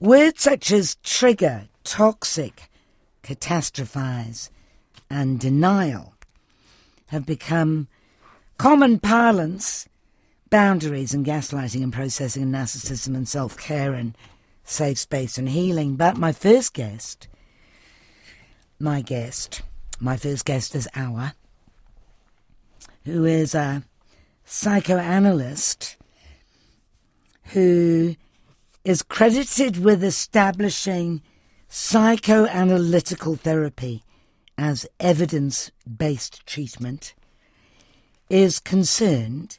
[0.00, 2.70] Words such as trigger, toxic,
[3.24, 4.48] catastrophize,
[5.10, 6.14] and denial
[7.08, 7.88] have become
[8.58, 9.88] common parlance,
[10.50, 14.16] boundaries and gaslighting and processing and narcissism and self care and
[14.62, 15.96] safe space and healing.
[15.96, 17.26] But my first guest,
[18.78, 19.62] my guest,
[19.98, 21.34] my first guest is Awa,
[23.04, 23.82] who is a
[24.44, 25.96] psychoanalyst
[27.46, 28.14] who
[28.88, 31.20] is credited with establishing
[31.68, 34.02] psychoanalytical therapy
[34.56, 37.14] as evidence based treatment,
[38.30, 39.58] is concerned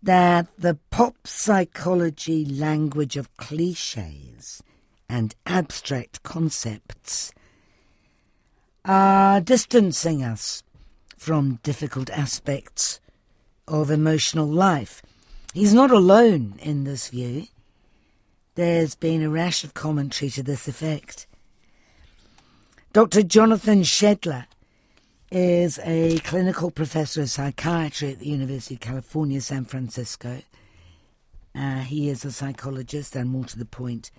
[0.00, 4.62] that the pop psychology language of cliches
[5.08, 7.32] and abstract concepts
[8.84, 10.62] are distancing us
[11.16, 13.00] from difficult aspects
[13.66, 15.02] of emotional life.
[15.52, 17.48] He's not alone in this view.
[18.56, 21.26] There's been a rash of commentary to this effect.
[22.92, 23.24] Dr.
[23.24, 24.46] Jonathan Shedler
[25.32, 30.42] is a clinical professor of psychiatry at the University of California, San Francisco.
[31.52, 34.12] Uh, he is a psychologist, and more to the point,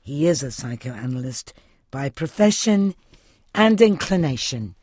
[0.00, 1.52] he is a psychoanalyst
[1.90, 2.94] by profession
[3.54, 4.74] and inclination.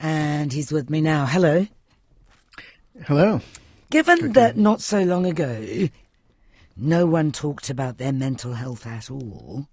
[0.00, 1.26] And he's with me now.
[1.26, 1.68] Hello.
[3.06, 3.40] Hello.
[3.90, 5.88] Given that not so long ago
[6.76, 9.68] no one talked about their mental health at all.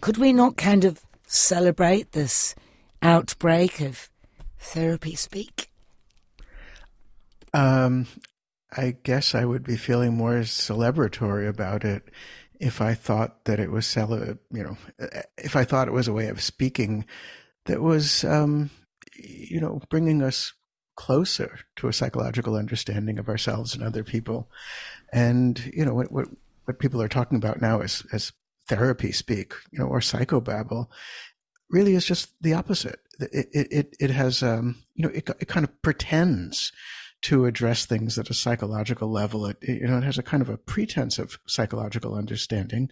[0.00, 2.54] Could we not kind of celebrate this
[3.02, 4.10] outbreak of
[4.58, 5.70] therapy speak?
[7.52, 8.06] Um,
[8.76, 12.10] I guess I would be feeling more celebratory about it
[12.60, 14.76] if I thought that it was, cele- you know,
[15.38, 17.04] if I thought it was a way of speaking
[17.66, 18.70] that was, um,
[19.16, 20.52] you know, bringing us
[20.96, 24.48] closer to a psychological understanding of ourselves and other people.
[25.12, 26.28] And, you know, what, what,
[26.64, 28.32] what people are talking about now as, as
[28.68, 30.86] therapy speak, you know, or psychobabble
[31.70, 33.00] really is just the opposite.
[33.20, 36.72] It, it, it has, um, you know, it, it kind of pretends
[37.22, 39.46] to address things at a psychological level.
[39.46, 42.90] It, you know, it has a kind of a pretense of psychological understanding,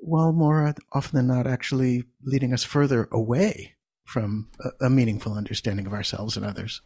[0.00, 5.86] while more often than not actually leading us further away from a, a meaningful understanding
[5.86, 6.80] of ourselves and others.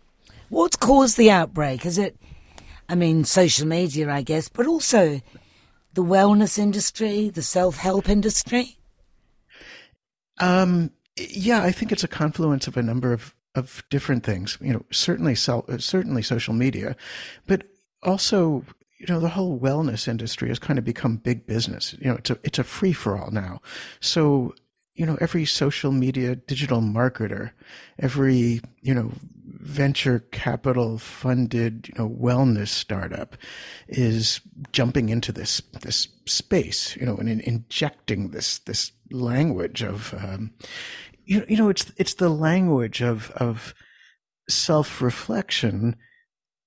[0.49, 1.84] What's caused the outbreak?
[1.84, 2.17] Is it,
[2.89, 5.21] I mean, social media, I guess, but also
[5.95, 8.77] the wellness industry, the self help industry?
[10.39, 14.59] Um, yeah, I think it's a confluence of a number of, of different things.
[14.61, 16.95] You know, certainly, certainly social media,
[17.47, 17.65] but
[18.03, 18.65] also,
[18.99, 21.95] you know, the whole wellness industry has kind of become big business.
[21.99, 23.61] You know, it's a it's a free for all now.
[24.01, 24.55] So
[24.97, 27.51] you know, every social media digital marketer,
[27.99, 29.13] every, you know,
[29.66, 33.37] venture capital funded, you know, wellness startup
[33.88, 34.41] is
[34.72, 40.53] jumping into this, this space, you know, and in, injecting this, this language of, um,
[41.25, 43.75] you, you know, it's, it's the language of, of
[44.49, 45.97] self reflection,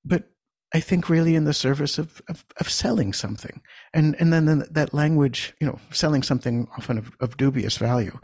[0.04, 0.30] but
[0.74, 3.62] I think really in the service of, of, of, selling something.
[3.92, 8.20] And, and then that language, you know, selling something often of, of, dubious value.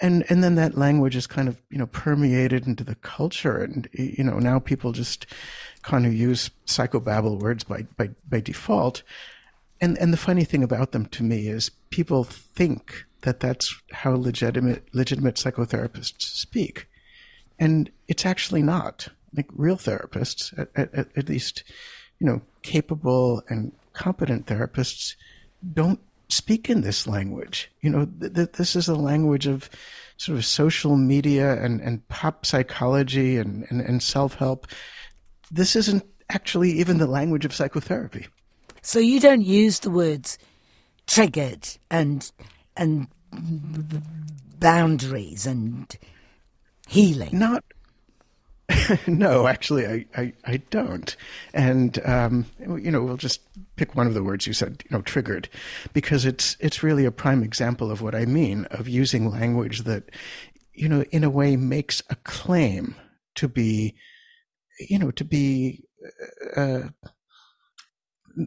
[0.00, 3.58] And, and then that language is kind of, you know, permeated into the culture.
[3.58, 5.26] And, you know, now people just
[5.82, 9.04] kind of use psychobabble words by, by, by default.
[9.80, 14.14] And, and the funny thing about them to me is people think that that's how
[14.14, 16.88] legitimate, legitimate psychotherapists speak.
[17.58, 21.64] And it's actually not like real therapists, at, at, at least,
[22.18, 25.14] you know, capable and competent therapists
[25.72, 27.70] don't speak in this language.
[27.80, 29.70] You know, th- th- this is a language of
[30.16, 34.66] sort of social media and, and pop psychology and, and, and self help.
[35.50, 38.26] This isn't actually even the language of psychotherapy.
[38.82, 40.38] So you don't use the words
[41.06, 42.30] triggered and
[42.76, 43.08] and
[44.58, 45.96] boundaries and
[46.88, 47.38] healing.
[47.38, 47.64] Not
[49.06, 51.16] no, actually, I, I, I, don't.
[51.52, 53.40] And, um, you know, we'll just
[53.76, 55.48] pick one of the words you said, you know, triggered,
[55.92, 60.10] because it's, it's really a prime example of what I mean of using language that,
[60.72, 62.94] you know, in a way makes a claim
[63.34, 63.94] to be,
[64.88, 65.84] you know, to be,
[66.56, 66.88] uh,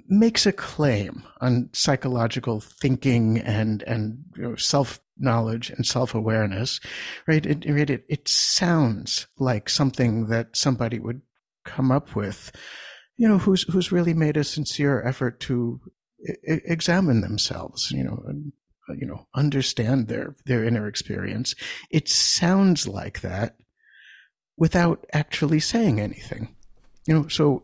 [0.09, 6.79] makes a claim on psychological thinking and, and you know, self knowledge and self awareness,
[7.27, 7.45] right?
[7.45, 11.21] It, it, it sounds like something that somebody would
[11.65, 12.51] come up with,
[13.17, 15.81] you know, who's, who's really made a sincere effort to
[16.47, 18.53] I- examine themselves, you know, and,
[18.89, 21.55] uh, you know, understand their, their inner experience.
[21.91, 23.57] It sounds like that
[24.57, 26.55] without actually saying anything,
[27.05, 27.63] you know, so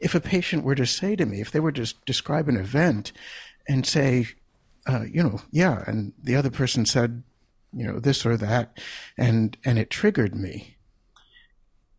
[0.00, 3.12] if a patient were to say to me, if they were to describe an event
[3.68, 4.26] and say,
[4.86, 7.22] uh, you know, yeah, and the other person said,
[7.72, 8.78] you know, this or that,
[9.18, 10.76] and and it triggered me.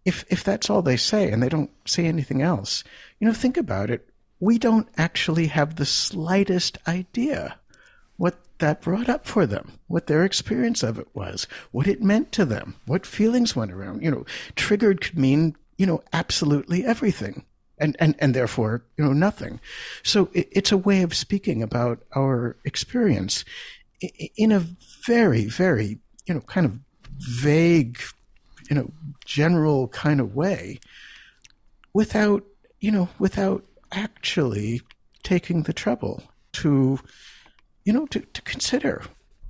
[0.06, 2.84] If if that's all they say and they don't say anything else,
[3.19, 4.10] you know, think about it.
[4.39, 7.60] We don't actually have the slightest idea
[8.18, 12.31] what that brought up for them, what their experience of it was, what it meant
[12.33, 14.04] to them, what feelings went around.
[14.04, 14.25] You know,
[14.56, 17.45] triggered could mean, you know, absolutely everything.
[17.79, 19.59] And, and, and therefore, you know, nothing.
[20.03, 23.45] So it, it's a way of speaking about our experience
[24.35, 24.65] in a
[25.06, 26.79] very, very, you know, kind of
[27.19, 28.00] vague,
[28.69, 28.91] you know,
[29.25, 30.79] general kind of way
[31.94, 32.44] without,
[32.79, 34.81] you know, without actually
[35.23, 36.23] taking the trouble
[36.53, 37.00] to
[37.88, 39.01] you know, to, to consider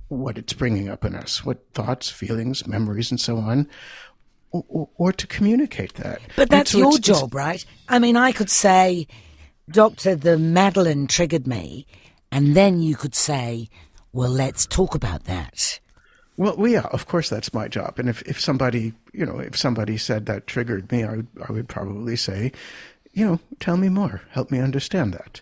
[0.06, 3.68] what it's bringing up in us, what thoughts, feelings, memories, and so on,
[4.50, 6.20] or, or to communicate that.
[6.36, 7.64] But that's so your it's, job, it's, right?
[7.88, 9.06] I mean, I could say,
[9.70, 11.86] Doctor, the Madeleine triggered me,
[12.32, 13.68] and then you could say,
[14.12, 15.80] well, let's talk about that.
[16.36, 17.98] Well, well, yeah, of course that's my job.
[17.98, 21.52] And if, if somebody, you know, if somebody said that triggered me, I would, I
[21.52, 22.52] would probably say,
[23.12, 25.40] you know, tell me more, help me understand that.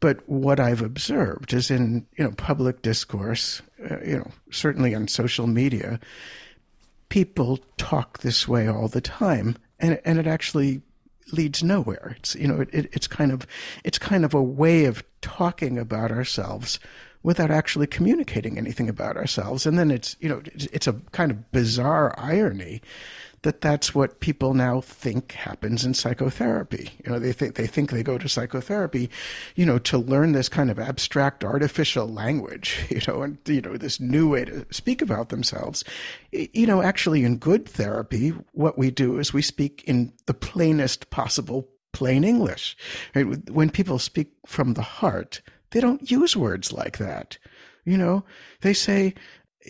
[0.00, 5.08] But what I've observed is in you know public discourse, uh, you know certainly on
[5.08, 5.98] social media,
[7.08, 10.82] people talk this way all the time, and and it actually
[11.32, 12.16] leads nowhere.
[12.18, 13.46] It's you know it, it, it's kind of
[13.84, 16.78] it's kind of a way of talking about ourselves
[17.22, 21.30] without actually communicating anything about ourselves, and then it's you know it's, it's a kind
[21.30, 22.80] of bizarre irony
[23.42, 26.90] that that's what people now think happens in psychotherapy.
[27.04, 29.10] You know, they think they think they go to psychotherapy,
[29.54, 33.76] you know, to learn this kind of abstract artificial language, you know, and you know
[33.76, 35.84] this new way to speak about themselves.
[36.32, 41.10] You know, actually in good therapy, what we do is we speak in the plainest
[41.10, 42.76] possible plain English.
[43.14, 43.50] Right?
[43.50, 47.38] When people speak from the heart, they don't use words like that.
[47.84, 48.24] You know,
[48.60, 49.14] they say,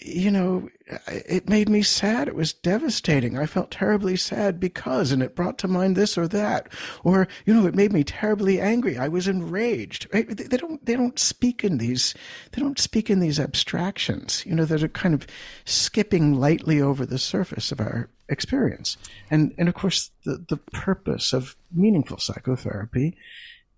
[0.03, 0.69] you know,
[1.07, 2.29] it made me sad.
[2.29, 3.39] It was devastating.
[3.39, 6.69] I felt terribly sad because, and it brought to mind this or that,
[7.05, 8.99] or you know, it made me terribly angry.
[8.99, 10.07] I was enraged.
[10.13, 10.29] Right?
[10.29, 10.85] They don't.
[10.85, 12.15] They don't speak in these.
[12.53, 14.45] They don't speak in these abstractions.
[14.47, 15.27] You know, that are kind of
[15.65, 18.97] skipping lightly over the surface of our experience.
[19.31, 23.17] And and of course, the the purpose of meaningful psychotherapy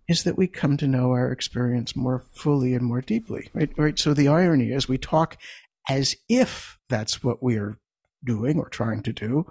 [0.09, 3.49] is that we come to know our experience more fully and more deeply.
[3.55, 3.71] Right?
[3.77, 3.99] Right.
[3.99, 5.37] So the irony is we talk
[5.89, 7.79] as if that's what we're
[8.25, 9.47] doing or trying to do,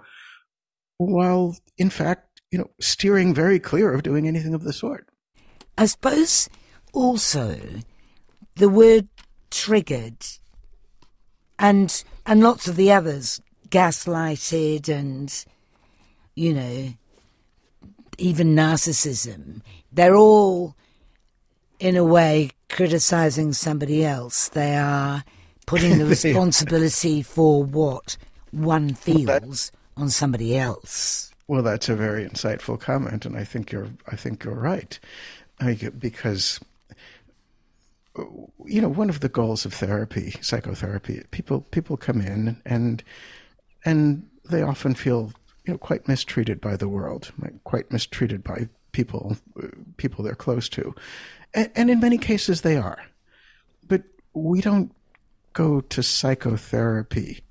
[0.98, 5.06] while in fact, you know, steering very clear of doing anything of the sort.
[5.78, 6.48] I suppose
[6.92, 7.58] also
[8.56, 9.08] the word
[9.50, 10.16] triggered
[11.58, 15.44] and and lots of the others gaslighted and
[16.34, 16.92] you know
[18.18, 19.60] even narcissism
[19.92, 20.76] they're all
[21.78, 25.24] in a way criticizing somebody else they are
[25.70, 28.16] putting the responsibility for what
[28.50, 31.30] one feels well, on somebody else.
[31.46, 34.98] Well, that's a very insightful comment, and I think you're I think you're right,
[35.60, 36.58] I, because
[38.18, 38.24] uh,
[38.66, 43.04] you know one of the goals of therapy, psychotherapy, people people come in and
[43.84, 45.32] and they often feel
[45.64, 47.30] you know quite mistreated by the world,
[47.62, 49.68] quite mistreated by people uh,
[49.98, 50.92] people they're close to,
[51.54, 52.98] and, and in many cases they are,
[53.86, 54.02] but
[54.34, 54.92] we don't
[55.52, 57.42] go to psychotherapy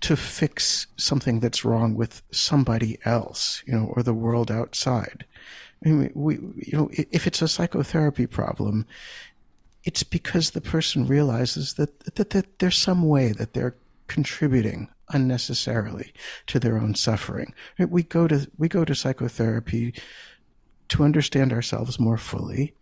[0.00, 5.24] to fix something that's wrong with somebody else, you know, or the world outside.
[5.84, 8.86] I mean, we, you know, if it's a psychotherapy problem,
[9.84, 16.12] it's because the person realizes that, that, that there's some way that they're contributing unnecessarily
[16.46, 17.54] to their own suffering.
[17.78, 19.94] We go to, we go to psychotherapy
[20.88, 22.74] to understand ourselves more fully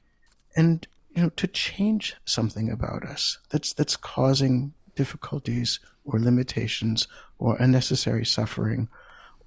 [0.56, 0.86] and
[1.16, 7.08] you know, to change something about us that's that's causing difficulties or limitations
[7.38, 8.88] or unnecessary suffering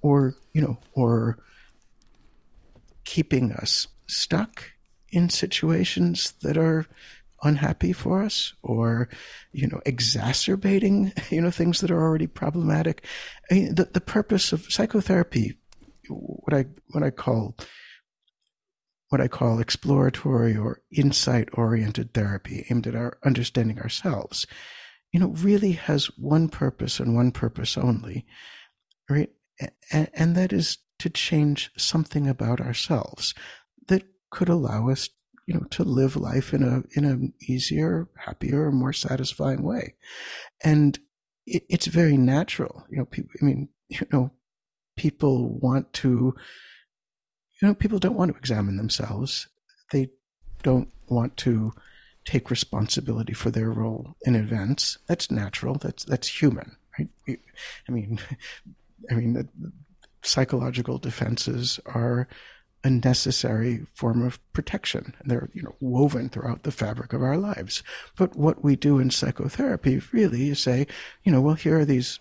[0.02, 1.38] or you know or
[3.04, 4.72] keeping us stuck
[5.10, 6.86] in situations that are
[7.42, 9.08] unhappy for us or
[9.52, 13.06] you know exacerbating you know things that are already problematic.
[13.48, 15.56] I mean, the, the purpose of psychotherapy
[16.08, 17.54] what i what i call
[19.10, 24.46] what I call exploratory or insight oriented therapy aimed at our understanding ourselves,
[25.12, 28.24] you know, really has one purpose and one purpose only,
[29.08, 29.30] right?
[29.90, 33.34] And, and that is to change something about ourselves
[33.88, 35.10] that could allow us,
[35.44, 39.96] you know, to live life in a in an easier, happier, more satisfying way.
[40.62, 40.96] And
[41.46, 43.06] it, it's very natural, you know.
[43.06, 44.30] People, I mean, you know,
[44.96, 46.36] people want to
[47.60, 49.48] you know, people don't want to examine themselves.
[49.92, 50.10] They
[50.62, 51.72] don't want to
[52.24, 54.98] take responsibility for their role in events.
[55.06, 55.74] That's natural.
[55.74, 57.08] That's that's human, right?
[57.88, 58.20] I mean,
[59.10, 59.48] I mean,
[60.22, 62.28] psychological defenses are
[62.82, 65.14] a necessary form of protection.
[65.24, 67.82] They're, you know, woven throughout the fabric of our lives.
[68.16, 70.86] But what we do in psychotherapy really is say,
[71.22, 72.20] you know, well, here are these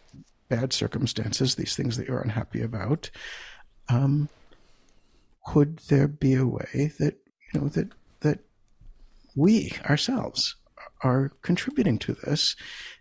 [0.49, 3.09] bad circumstances, these things that you're unhappy about.
[3.87, 4.27] Um,
[5.49, 7.15] could there be a way that,
[7.51, 7.87] you know, that,
[8.19, 8.39] that
[9.35, 10.55] we ourselves
[11.01, 12.55] are contributing to this?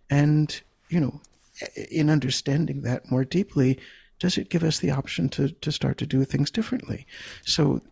[0.08, 1.20] And, you know,
[1.90, 3.78] in understanding that more deeply,
[4.18, 7.06] does it give us the option to, to start to do things differently?
[7.44, 7.82] So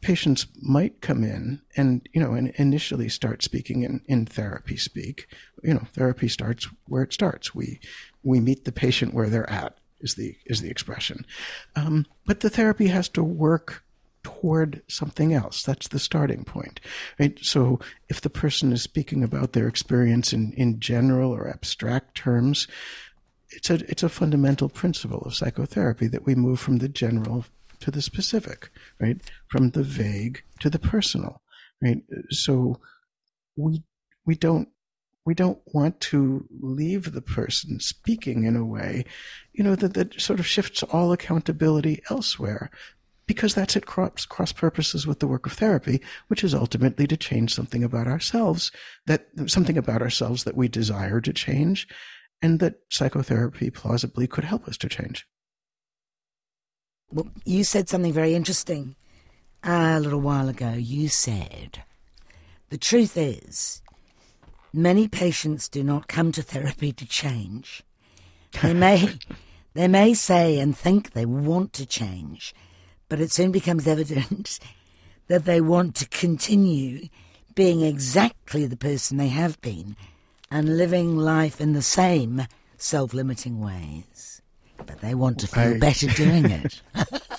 [0.00, 5.26] patients might come in and, you know, and initially start speaking in, in therapy speak.
[5.62, 7.54] You know, therapy starts where it starts.
[7.54, 7.80] We,
[8.22, 11.26] we meet the patient where they're at is the, is the expression.
[11.76, 13.84] Um, but the therapy has to work
[14.22, 15.62] toward something else.
[15.62, 16.80] That's the starting point,
[17.18, 17.38] right?
[17.42, 22.68] So if the person is speaking about their experience in, in general or abstract terms,
[23.50, 27.44] it's a it's a fundamental principle of psychotherapy that we move from the general
[27.80, 29.20] to the specific, right?
[29.48, 31.40] From the vague to the personal,
[31.82, 32.02] right?
[32.30, 32.78] So
[33.56, 33.82] we
[34.24, 34.68] we don't
[35.26, 39.04] we don't want to leave the person speaking in a way,
[39.52, 42.70] you know, that, that sort of shifts all accountability elsewhere.
[43.30, 47.16] Because that's at cross, cross purposes with the work of therapy, which is ultimately to
[47.16, 48.72] change something about ourselves,
[49.06, 51.86] that something about ourselves that we desire to change,
[52.42, 55.28] and that psychotherapy plausibly could help us to change.
[57.12, 58.96] Well, you said something very interesting
[59.62, 60.72] uh, a little while ago.
[60.72, 61.84] You said,
[62.70, 63.80] the truth is,
[64.72, 67.84] many patients do not come to therapy to change.
[68.60, 69.20] They may,
[69.74, 72.56] they may say and think they want to change,
[73.10, 74.58] but it soon becomes evident
[75.26, 77.08] that they want to continue
[77.54, 79.96] being exactly the person they have been
[80.50, 82.46] and living life in the same
[82.78, 84.40] self limiting ways.
[84.78, 86.80] But they want to feel I, better doing it.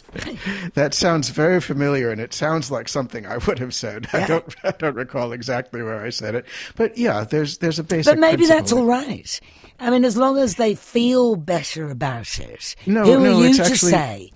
[0.75, 4.07] that sounds very familiar, and it sounds like something I would have said.
[4.13, 4.23] Yeah.
[4.23, 7.83] I don't, I don't recall exactly where I said it, but yeah, there's there's a
[7.83, 8.11] basic.
[8.11, 9.39] But maybe that's all right.
[9.79, 12.75] I mean, as long as they feel better about it.
[12.85, 14.31] No, who no, are you to actually, say?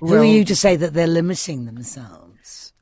[0.00, 2.72] Well, who are you to say that they're limiting themselves?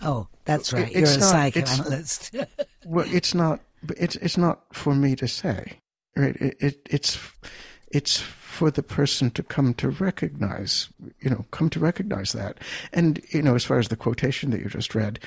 [0.00, 0.88] Oh, that's right.
[0.88, 2.34] It, You're a not, psychoanalyst.
[2.34, 2.48] It's,
[2.86, 3.60] well, it's not
[3.96, 5.80] it's it's not for me to say,
[6.16, 6.36] right?
[6.36, 7.18] It, it it's
[7.88, 10.88] it's for the person to come to recognize,
[11.20, 12.58] you know, come to recognize that.
[12.92, 15.18] And you know, as far as the quotation that you just read,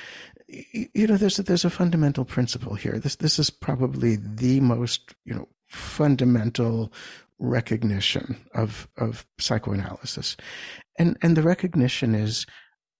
[0.48, 2.98] you know, there's a, there's a fundamental principle here.
[2.98, 6.92] This this is probably the most you know fundamental
[7.38, 10.36] recognition of of psychoanalysis,
[10.98, 12.46] and and the recognition is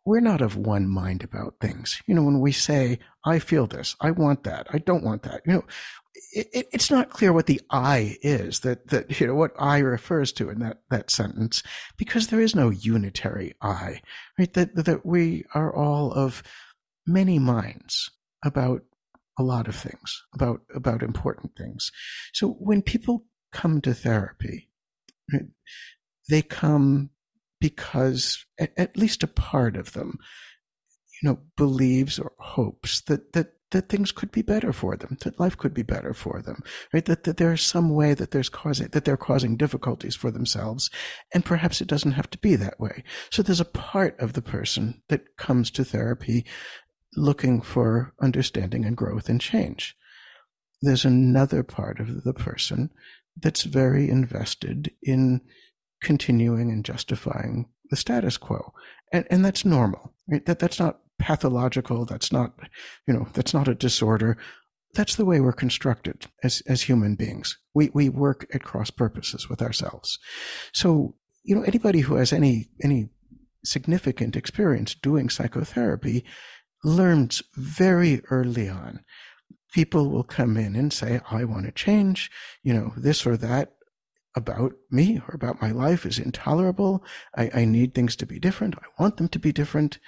[0.08, 2.00] we're not of one mind about things.
[2.06, 5.42] You know, when we say, I feel this, I want that, I don't want that,
[5.44, 5.64] you know,
[6.32, 10.32] it, it's not clear what the I is that, that, you know, what I refers
[10.32, 11.62] to in that, that sentence,
[11.98, 14.00] because there is no unitary I,
[14.38, 14.50] right?
[14.54, 16.42] That, that we are all of
[17.06, 18.10] many minds
[18.42, 18.84] about
[19.38, 21.92] a lot of things, about, about important things.
[22.32, 24.68] So when people come to therapy,
[26.28, 27.10] they come
[27.60, 30.18] because at, least a part of them,
[31.20, 35.38] you know, believes or hopes that, that that things could be better for them, that
[35.38, 36.62] life could be better for them,
[36.92, 37.04] right?
[37.04, 40.88] That, that there's some way that there's causing, that they're causing difficulties for themselves.
[41.34, 43.04] And perhaps it doesn't have to be that way.
[43.30, 46.46] So there's a part of the person that comes to therapy
[47.14, 49.94] looking for understanding and growth and change.
[50.80, 52.90] There's another part of the person
[53.40, 55.40] that's very invested in
[56.02, 58.72] continuing and justifying the status quo.
[59.12, 60.12] And, and that's normal.
[60.28, 60.44] Right?
[60.46, 62.04] That, that's not pathological.
[62.04, 62.52] That's not,
[63.06, 64.36] you know, that's not a disorder.
[64.94, 67.58] That's the way we're constructed as, as human beings.
[67.74, 70.18] We, we work at cross purposes with ourselves.
[70.72, 71.14] So,
[71.44, 73.10] you know, anybody who has any, any
[73.64, 76.24] significant experience doing psychotherapy
[76.84, 79.00] learns very early on.
[79.72, 82.30] People will come in and say, I want to change,
[82.62, 83.72] you know, this or that
[84.34, 87.04] about me or about my life is intolerable.
[87.36, 88.76] I, I need things to be different.
[88.76, 89.98] I want them to be different.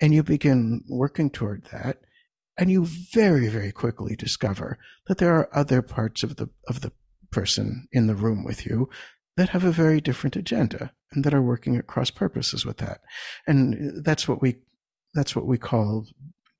[0.00, 1.98] And you begin working toward that.
[2.56, 6.92] And you very, very quickly discover that there are other parts of the, of the
[7.30, 8.88] person in the room with you
[9.36, 13.00] that have a very different agenda and that are working at cross purposes with that.
[13.46, 14.56] And that's what we,
[15.14, 16.06] that's what we call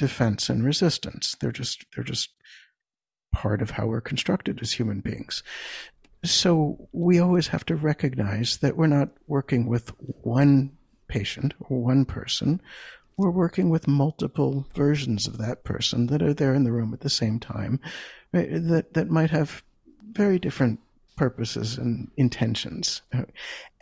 [0.00, 1.37] defense and resistance.
[1.38, 2.30] They're just, they're just
[3.33, 5.45] part of how we're constructed as human beings.
[6.25, 9.92] So we always have to recognize that we're not working with
[10.23, 10.73] one
[11.07, 12.61] patient or one person.
[13.16, 17.00] we're working with multiple versions of that person that are there in the room at
[17.00, 17.78] the same time,
[18.33, 18.49] right?
[18.50, 19.62] that that might have
[20.12, 20.80] very different
[21.16, 23.02] purposes and intentions.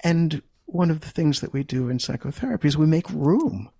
[0.02, 3.70] And one of the things that we do in psychotherapy is we make room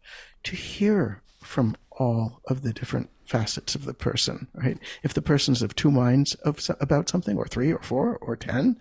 [0.45, 4.79] to hear from all of the different facets of the person, right?
[5.03, 8.79] If the person's of two minds of, about something, or three, or four, or ten,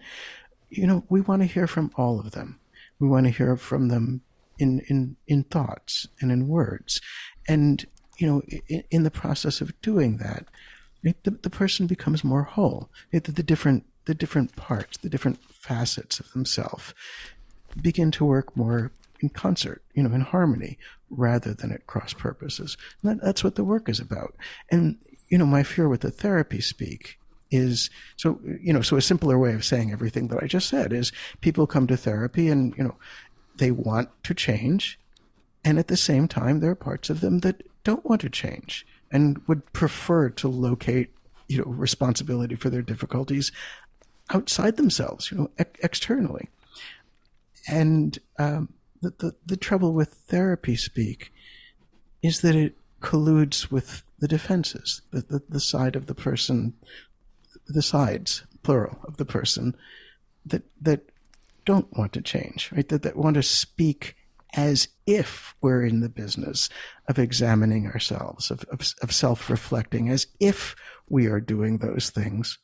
[0.70, 2.60] you know, we want to hear from all of them.
[3.00, 4.22] We want to hear from them
[4.60, 7.02] in in in thoughts and in words,
[7.48, 7.86] and
[8.18, 10.46] you know, in, in the process of doing that,
[11.04, 12.90] the, the person becomes more whole.
[13.12, 16.94] The, the different the different parts, the different facets of themselves
[17.82, 20.78] begin to work more in concert, you know, in harmony,
[21.10, 22.78] rather than at cross purposes.
[23.04, 24.36] That, that's what the work is about.
[24.70, 24.98] And
[25.30, 27.20] you know, my fear with the therapy speak
[27.52, 30.92] is so you know so a simpler way of saying everything that I just said
[30.92, 31.12] is
[31.42, 32.96] people come to therapy and you know
[33.56, 35.00] they want to change
[35.64, 38.86] and at the same time there are parts of them that don't want to change
[39.12, 41.12] and would prefer to locate
[41.48, 43.52] you know responsibility for their difficulties
[44.30, 46.50] outside themselves you know ex- externally
[47.70, 48.70] and um,
[49.02, 51.32] the, the the trouble with therapy speak
[52.22, 56.74] is that it colludes with the defenses the, the, the side of the person
[57.68, 59.76] the sides plural of the person
[60.46, 61.02] that that
[61.66, 64.16] don't want to change right that, that want to speak
[64.54, 66.70] as if we're in the business
[67.08, 70.76] of examining ourselves, of, of, of self reflecting, as if
[71.10, 72.58] we are doing those things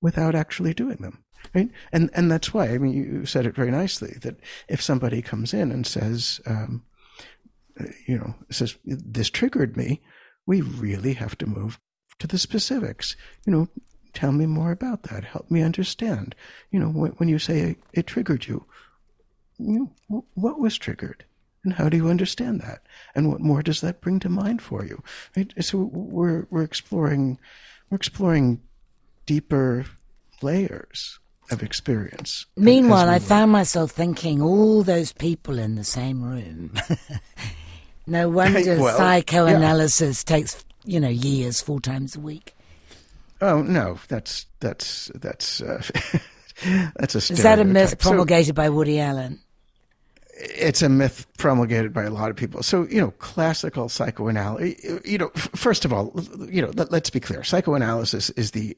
[0.00, 1.24] without actually doing them.
[1.54, 1.70] Right?
[1.92, 4.38] And, and that's why, I mean, you said it very nicely that
[4.68, 6.84] if somebody comes in and says, um,
[8.06, 10.00] you know, says, this triggered me,
[10.46, 11.78] we really have to move
[12.18, 13.16] to the specifics.
[13.44, 13.68] You know,
[14.12, 15.24] tell me more about that.
[15.24, 16.34] Help me understand.
[16.70, 18.64] You know, when, when you say it, it triggered you,
[19.58, 21.24] you know, what was triggered
[21.66, 22.82] and how do you understand that
[23.14, 25.02] and what more does that bring to mind for you
[25.36, 25.52] right?
[25.60, 27.38] so we're we're exploring
[27.90, 28.60] we're exploring
[29.26, 29.84] deeper
[30.40, 31.18] layers
[31.50, 36.72] of experience meanwhile i found myself thinking all those people in the same room
[38.06, 40.36] no wonder well, psychoanalysis yeah.
[40.36, 42.54] takes you know years four times a week
[43.40, 45.82] oh no that's that's that's uh,
[46.96, 49.40] that's a is that a myth promulgated so, by woody allen
[50.36, 52.62] it's a myth promulgated by a lot of people.
[52.62, 56.12] So, you know, classical psychoanalysis, you know, first of all,
[56.50, 57.42] you know, let, us be clear.
[57.42, 58.76] Psychoanalysis is the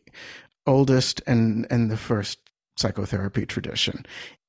[0.66, 2.38] oldest and, and the first
[2.78, 4.04] psychotherapy tradition.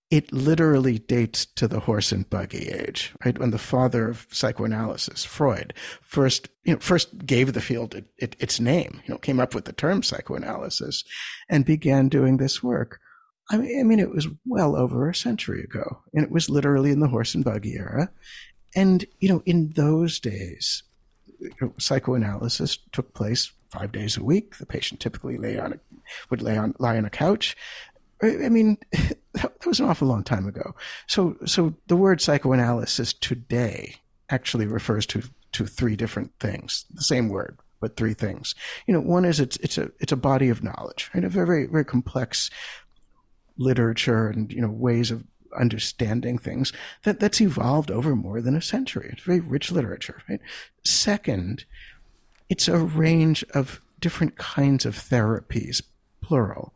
[0.10, 3.38] It literally dates to the horse and buggy age, right?
[3.38, 8.36] When the father of psychoanalysis, Freud, first, you know, first gave the field it, it,
[8.40, 11.04] its name, you know, came up with the term psychoanalysis
[11.48, 13.00] and began doing this work
[13.50, 16.92] I mean, I mean, it was well over a century ago, and it was literally
[16.92, 18.12] in the horse and buggy era.
[18.76, 20.84] And, you know, in those days,
[21.80, 24.58] psychoanalysis took place five days a week.
[24.58, 25.80] The patient typically lay on a,
[26.30, 27.58] would lay on, lie on a couch.
[28.22, 28.78] I mean,
[29.34, 30.76] that was an awful long time ago.
[31.08, 33.96] So, so the word psychoanalysis today
[34.30, 38.56] actually refers to, to three different things, the same word, but three things.
[38.88, 41.24] You know, one is it's, it's a, it's a body of knowledge, right?
[41.24, 42.50] A very, very complex
[43.60, 45.24] literature and you know ways of
[45.60, 46.72] understanding things
[47.04, 49.10] that that's evolved over more than a century.
[49.12, 50.22] It's very rich literature.
[50.30, 50.40] Right?
[50.84, 51.66] Second,
[52.50, 55.84] it's a range of different kinds of therapies,
[56.22, 56.74] plural,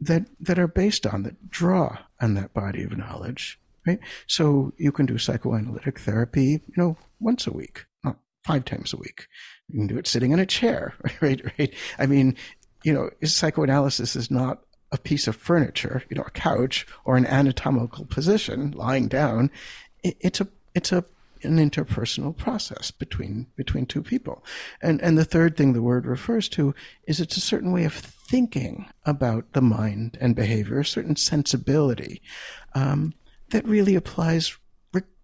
[0.00, 3.58] that that are based on that draw on that body of knowledge.
[3.86, 4.00] Right?
[4.26, 8.98] So you can do psychoanalytic therapy, you know, once a week, not five times a
[8.98, 9.28] week.
[9.68, 11.40] You can do it sitting in a chair, right?
[11.58, 11.74] Right?
[11.98, 12.36] I mean,
[12.84, 14.60] you know, psychoanalysis is not
[14.92, 19.50] a piece of furniture, you know, a couch or an anatomical position lying down.
[20.02, 21.04] It, it's a it's a
[21.42, 24.44] an interpersonal process between between two people.
[24.82, 26.74] And and the third thing the word refers to
[27.06, 27.94] is it's a certain way of
[28.28, 32.20] thinking about the mind and behavior, a certain sensibility
[32.74, 33.14] um,
[33.50, 34.58] that really applies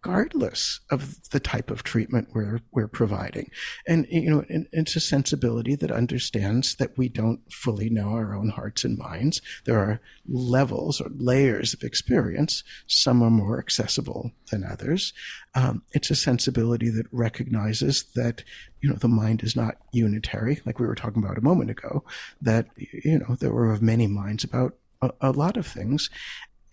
[0.05, 3.51] regardless of the type of treatment we're we're providing.
[3.87, 8.51] And you know, it's a sensibility that understands that we don't fully know our own
[8.51, 9.41] hearts and minds.
[9.65, 12.63] There are levels or layers of experience.
[12.87, 15.13] Some are more accessible than others.
[15.55, 18.45] Um, it's a sensibility that recognizes that
[18.83, 22.05] you know the mind is not unitary, like we were talking about a moment ago.
[22.43, 26.11] That you know there were many minds about a, a lot of things,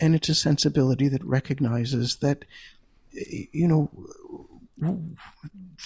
[0.02, 2.44] and it's a sensibility that recognizes that
[3.12, 3.90] you know,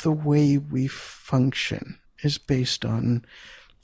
[0.04, 3.26] the way we function is based on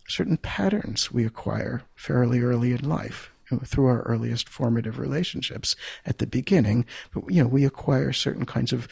[0.08, 3.32] certain patterns we acquire fairly early in life
[3.65, 5.75] through our earliest formative relationships
[6.06, 6.86] at the beginning.
[7.13, 8.88] But, you know, we acquire certain kinds of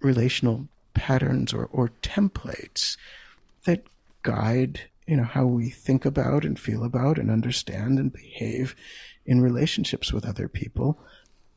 [0.00, 2.96] relational patterns or, or templates
[3.64, 3.84] that
[4.22, 8.76] guide you know how we think about and feel about and understand and behave
[9.24, 11.00] in relationships with other people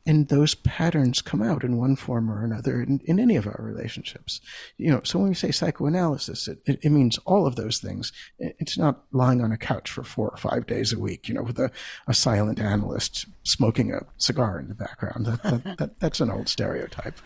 [0.04, 3.60] and those patterns come out in one form or another in, in any of our
[3.60, 4.40] relationships.
[4.76, 8.12] You know, so when we say psychoanalysis, it, it, it, means all of those things.
[8.38, 11.42] It's not lying on a couch for four or five days a week, you know,
[11.42, 11.70] with a,
[12.08, 15.26] a silent analyst smoking a cigar in the background.
[15.26, 17.18] That, that, that, that's an old stereotype.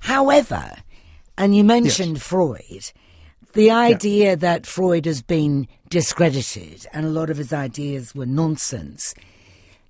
[0.00, 0.76] However,
[1.38, 2.26] and you mentioned yes.
[2.26, 2.92] Freud,
[3.52, 4.34] the idea yeah.
[4.36, 9.14] that Freud has been discredited and a lot of his ideas were nonsense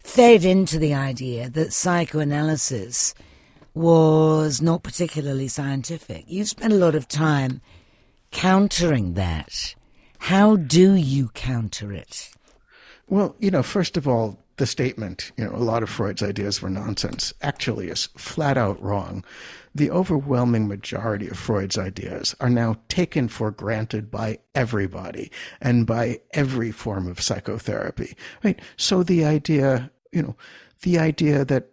[0.00, 3.14] fed into the idea that psychoanalysis
[3.74, 6.24] was not particularly scientific.
[6.26, 7.60] You spent a lot of time
[8.30, 9.74] countering that.
[10.18, 12.30] How do you counter it?
[13.08, 16.60] Well, you know, first of all, the statement, you know, a lot of Freud's ideas
[16.60, 19.24] were nonsense, actually is flat out wrong.
[19.74, 25.30] The overwhelming majority of Freud's ideas are now taken for granted by everybody
[25.60, 28.60] and by every form of psychotherapy, right?
[28.76, 30.36] So the idea, you know,
[30.82, 31.68] the idea that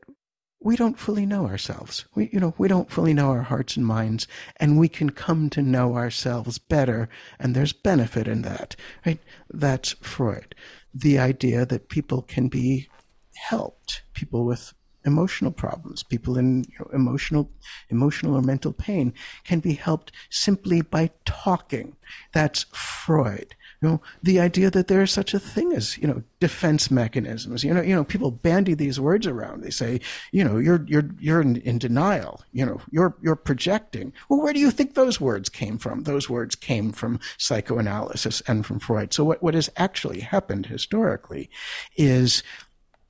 [0.59, 2.05] we don't fully know ourselves.
[2.15, 5.49] We, you know, we don't fully know our hearts and minds, and we can come
[5.51, 9.19] to know ourselves better, and there's benefit in that, right?
[9.49, 10.55] That's Freud
[10.97, 12.89] the idea that people can be
[13.35, 14.73] helped, people with
[15.05, 17.49] emotional problems, people in you know, emotional,
[17.89, 21.95] emotional or mental pain can be helped simply by talking.
[22.33, 23.55] That's Freud.
[23.81, 27.63] You know, the idea that there is such a thing as, you know, defense mechanisms.
[27.63, 29.63] You know, you know, people bandy these words around.
[29.63, 32.41] They say, you know, you're, you're, you're in, in denial.
[32.51, 34.13] You know, you're, you're projecting.
[34.29, 36.03] Well, where do you think those words came from?
[36.03, 39.13] Those words came from psychoanalysis and from Freud.
[39.13, 41.49] So what, what has actually happened historically
[41.95, 42.41] is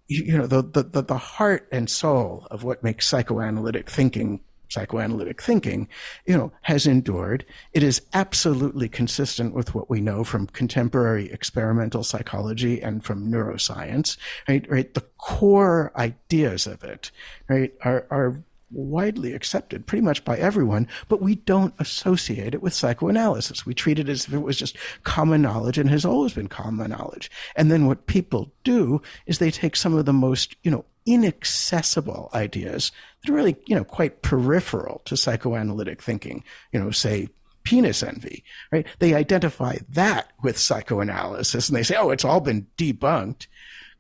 [0.08, 5.88] you know the, the the heart and soul of what makes psychoanalytic thinking psychoanalytic thinking,
[6.26, 7.46] you know, has endured.
[7.74, 14.18] It is absolutely consistent with what we know from contemporary experimental psychology and from neuroscience,
[14.48, 14.70] right?
[14.70, 14.94] Right.
[14.94, 17.12] The core ideas of it,
[17.48, 22.74] right, are, are widely accepted pretty much by everyone, but we don't associate it with
[22.74, 23.66] psychoanalysis.
[23.66, 26.92] We treat it as if it was just common knowledge and has always been common
[26.92, 27.32] knowledge.
[27.56, 32.30] And then what people do is they take some of the most, you know, inaccessible
[32.34, 32.92] ideas
[33.24, 37.30] that are really, you know, quite peripheral to psychoanalytic thinking, you know, say
[37.64, 38.86] penis envy, right?
[39.00, 43.48] They identify that with psychoanalysis and they say, oh, it's all been debunked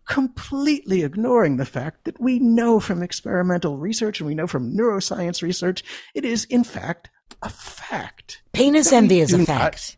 [0.07, 5.41] completely ignoring the fact that we know from experimental research and we know from neuroscience
[5.41, 5.83] research,
[6.15, 7.09] it is in fact
[7.41, 8.41] a fact.
[8.53, 9.97] Penis envy is a fact.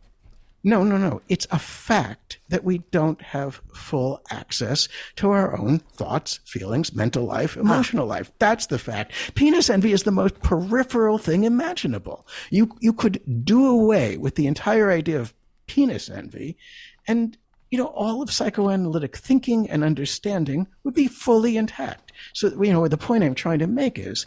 [0.62, 1.22] no, no, no.
[1.28, 7.24] It's a fact that we don't have full access to our own thoughts, feelings, mental
[7.24, 8.14] life, emotional huh.
[8.14, 8.32] life.
[8.38, 9.12] That's the fact.
[9.34, 12.26] Penis envy is the most peripheral thing imaginable.
[12.50, 15.32] You, you could do away with the entire idea of
[15.66, 16.58] penis envy
[17.06, 17.38] and
[17.70, 22.12] you know, all of psychoanalytic thinking and understanding would be fully intact.
[22.34, 24.26] So, you know, the point I'm trying to make is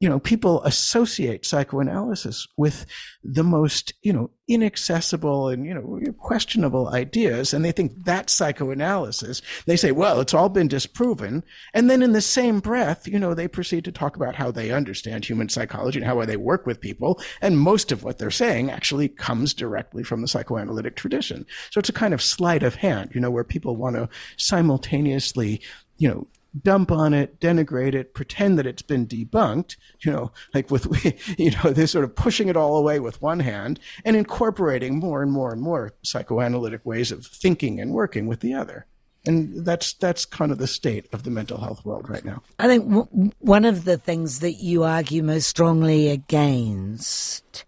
[0.00, 2.86] you know, people associate psychoanalysis with
[3.24, 7.52] the most, you know, inaccessible and, you know, questionable ideas.
[7.52, 9.42] And they think that's psychoanalysis.
[9.66, 11.42] They say, well, it's all been disproven.
[11.74, 14.70] And then in the same breath, you know, they proceed to talk about how they
[14.70, 17.20] understand human psychology and how they work with people.
[17.42, 21.44] And most of what they're saying actually comes directly from the psychoanalytic tradition.
[21.70, 25.60] So it's a kind of sleight of hand, you know, where people want to simultaneously
[25.98, 26.26] you know,
[26.62, 30.86] dump on it, denigrate it, pretend that it's been debunked, you know, like with,
[31.38, 35.22] you know, they're sort of pushing it all away with one hand and incorporating more
[35.22, 38.86] and more and more psychoanalytic ways of thinking and working with the other.
[39.26, 42.42] And that's that's kind of the state of the mental health world right now.
[42.58, 47.64] I think w- one of the things that you argue most strongly against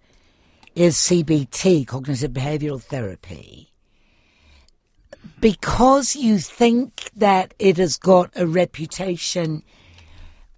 [0.74, 3.69] is CBT, cognitive behavioral therapy
[5.40, 9.62] because you think that it has got a reputation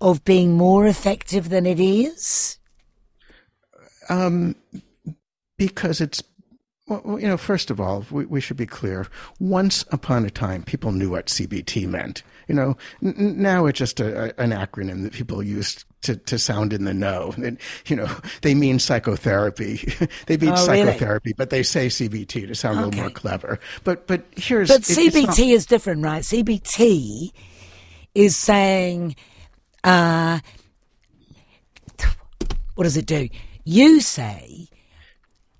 [0.00, 2.58] of being more effective than it is?
[4.08, 4.56] Um,
[5.56, 6.22] because it's
[6.88, 9.06] well, you know, first of all, we, we, should be clear.
[9.38, 12.24] Once upon a time, people knew what CBT meant.
[12.48, 16.38] You know, n- now it's just a, a, an acronym that people use to, to
[16.38, 17.34] sound in the know.
[17.42, 18.08] And, you know,
[18.42, 19.76] they mean psychotherapy.
[20.26, 21.34] they mean oh, psychotherapy, really?
[21.36, 22.82] but they say CBT to sound okay.
[22.82, 23.58] a little more clever.
[23.82, 25.38] But but here's but it, CBT not...
[25.38, 26.22] is different, right?
[26.22, 27.32] CBT
[28.14, 29.16] is saying,
[29.82, 30.38] uh,
[32.76, 33.28] what does it do?
[33.64, 34.68] You say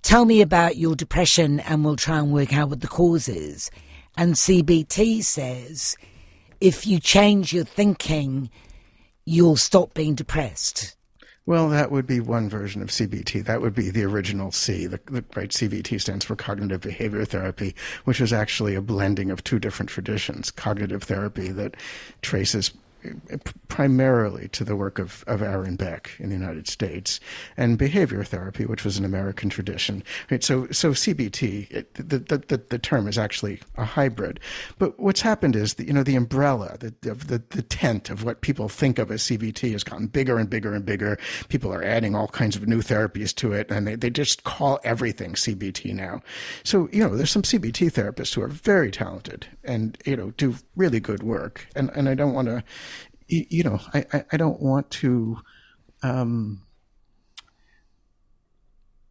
[0.03, 3.71] tell me about your depression and we'll try and work out what the cause is.
[4.17, 5.97] And CBT says
[6.61, 8.51] if you change your thinking,
[9.25, 10.97] you'll stop being depressed.
[11.45, 13.45] Well, that would be one version of CBT.
[13.45, 14.87] That would be the original C.
[14.87, 19.43] The, the, right CBT stands for cognitive behavior therapy, which is actually a blending of
[19.43, 21.77] two different traditions: cognitive therapy that
[22.23, 22.71] traces
[23.69, 27.21] primarily to the work of, of Aaron Beck in the United States
[27.57, 30.03] and behavior therapy, which was an American tradition.
[30.31, 30.45] Right?
[30.45, 34.41] So, so CBT, it, the, the, the term is actually a hybrid.
[34.79, 38.41] But what's happened is that, you know, the umbrella, the, the, the tent of what
[38.41, 41.19] people think of as CBT has gotten bigger and bigger and bigger.
[41.49, 44.81] People are adding all kinds of new therapies to it and they, they just call
[44.85, 46.21] everything CBT now.
[46.65, 50.57] So, you know, there's some CBT therapists who are very talented and, you know, do
[50.77, 51.67] really good work.
[51.75, 52.63] And, and I don't want to,
[53.33, 55.39] you know, I, I, don't want to,
[56.03, 56.63] um,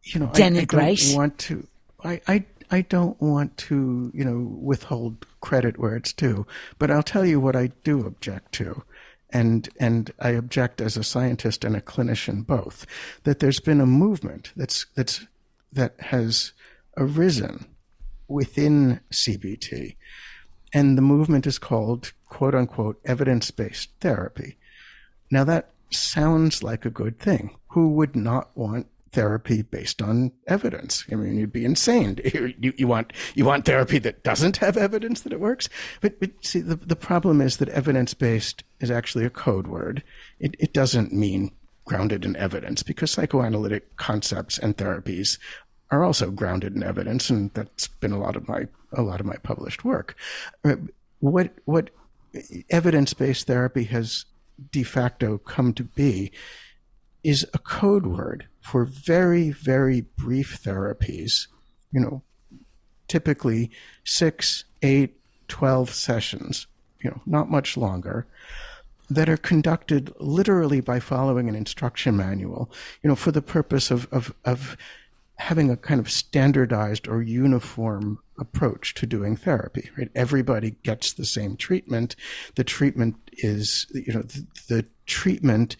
[0.02, 0.80] you know, denigrate.
[0.80, 1.66] I, I don't want to.
[2.04, 6.46] I, I I don't want to, you know, withhold credit where it's due.
[6.78, 8.82] But I'll tell you what I do object to.
[9.28, 12.86] And, and I object as a scientist and a clinician both,
[13.24, 15.26] that there's been a movement that's, that's,
[15.70, 16.52] that has
[16.96, 17.66] arisen
[18.26, 19.96] within CBT.
[20.72, 24.56] And the movement is called quote unquote evidence based therapy.
[25.30, 27.56] Now, that sounds like a good thing.
[27.68, 31.04] Who would not want therapy based on evidence?
[31.12, 32.18] I mean, you'd be insane.
[32.32, 35.68] You, you, want, you want therapy that doesn't have evidence that it works?
[36.00, 40.02] But, but see, the, the problem is that evidence based is actually a code word.
[40.38, 41.52] It, it doesn't mean
[41.84, 45.38] grounded in evidence because psychoanalytic concepts and therapies
[45.92, 49.26] are also grounded in evidence, and that's been a lot of my a lot of
[49.26, 50.16] my published work.
[50.64, 50.76] Uh,
[51.20, 51.90] what what
[52.70, 54.24] evidence based therapy has
[54.70, 56.32] de facto come to be
[57.22, 61.46] is a code word for very, very brief therapies,
[61.92, 62.22] you know,
[63.06, 63.70] typically
[64.04, 65.14] six, eight,
[65.48, 66.66] 12 sessions,
[67.00, 68.26] you know, not much longer,
[69.10, 72.70] that are conducted literally by following an instruction manual,
[73.02, 74.76] you know, for the purpose of, of, of
[75.36, 80.10] having a kind of standardized or uniform approach to doing therapy, right?
[80.14, 82.16] Everybody gets the same treatment.
[82.54, 85.76] The treatment is, you know, the, the treatment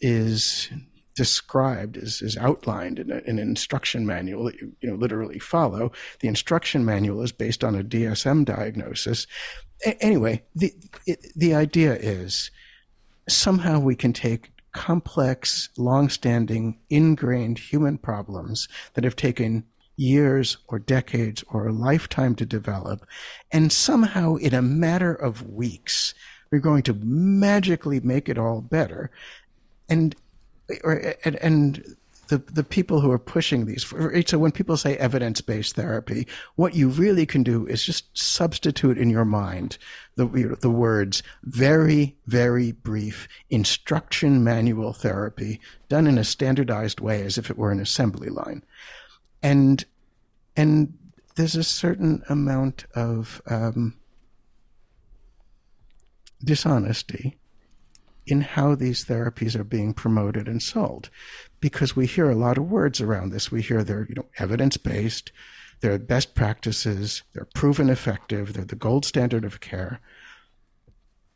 [0.00, 0.70] is
[1.16, 5.38] described is, is outlined in, a, in, an instruction manual that you, you know literally
[5.38, 5.92] follow.
[6.20, 9.26] The instruction manual is based on a DSM diagnosis.
[9.84, 10.72] A- anyway, the
[11.06, 12.50] it, the idea is
[13.28, 19.64] somehow we can take complex, long-standing, ingrained human problems that have taken
[19.96, 23.06] years or decades or a lifetime to develop.
[23.52, 26.14] And somehow in a matter of weeks,
[26.50, 29.10] we're going to magically make it all better.
[29.88, 30.16] And,
[30.82, 31.96] or, and, and
[32.30, 33.84] the, the people who are pushing these.
[34.26, 38.96] So when people say evidence based therapy, what you really can do is just substitute
[38.96, 39.76] in your mind
[40.14, 47.00] the, you know, the words very, very brief instruction manual therapy done in a standardized
[47.00, 48.62] way as if it were an assembly line
[49.42, 49.84] and
[50.56, 50.92] and
[51.36, 53.96] there's a certain amount of um,
[56.44, 57.39] dishonesty
[58.30, 61.10] in how these therapies are being promoted and sold.
[61.60, 63.50] Because we hear a lot of words around this.
[63.50, 65.32] We hear they're you know evidence based
[65.80, 70.00] they're best practices they're proven effective they're the gold standard of care.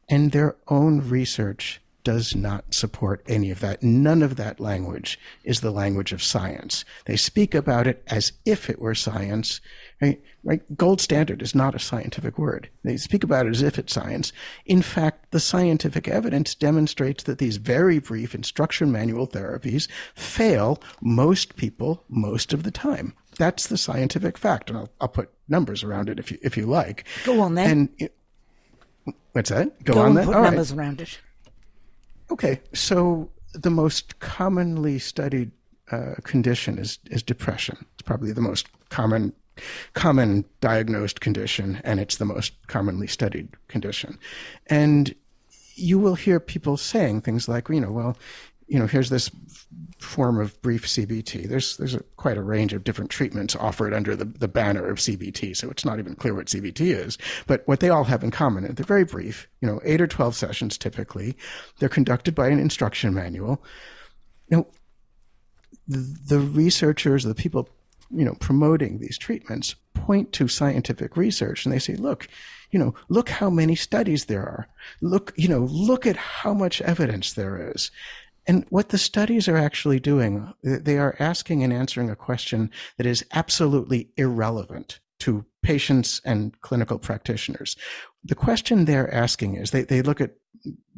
[0.09, 3.83] And their own research does not support any of that.
[3.83, 6.85] None of that language is the language of science.
[7.07, 9.61] They speak about it as if it were science.
[10.01, 10.23] Right?
[10.45, 10.77] right?
[10.77, 12.69] Gold standard is not a scientific word.
[12.85, 14.33] They speak about it as if it's science.
[14.67, 21.57] In fact, the scientific evidence demonstrates that these very brief instruction manual therapies fail most
[21.57, 23.15] people most of the time.
[23.39, 26.67] That's the scientific fact, and I'll, I'll put numbers around it if you if you
[26.67, 27.05] like.
[27.25, 27.91] Go on then.
[27.99, 29.83] And what's that?
[29.85, 30.27] Go, Go on then.
[30.27, 30.79] Put All numbers right.
[30.79, 31.19] around it.
[32.31, 35.51] Okay, so the most commonly studied
[35.91, 37.77] uh, condition is is depression.
[37.95, 39.33] It's probably the most common
[39.93, 44.19] common diagnosed condition, and it's the most commonly studied condition.
[44.67, 45.15] And
[45.77, 48.17] you will hear people saying things like, you know, well,
[48.67, 49.31] you know, here's this
[49.99, 51.49] form of brief CBT.
[51.49, 54.99] There's there's a, quite a range of different treatments offered under the, the banner of
[54.99, 57.19] CBT, so it's not even clear what CBT is.
[57.47, 60.35] But what they all have in common, they're very brief, you know, eight or twelve
[60.35, 61.37] sessions typically.
[61.79, 63.63] They're conducted by an instruction manual.
[64.49, 64.67] You know,
[65.89, 67.69] the, the researchers, the people,
[68.11, 72.29] you know, promoting these treatments point to scientific research and they say, look,
[72.71, 74.69] you know, look how many studies there are.
[75.01, 77.91] Look, you know, look at how much evidence there is.
[78.47, 83.07] And what the studies are actually doing, they are asking and answering a question that
[83.07, 87.77] is absolutely irrelevant to patients and clinical practitioners.
[88.25, 90.33] The question they're asking is they, they look at